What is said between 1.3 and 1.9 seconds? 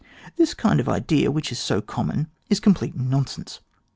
is so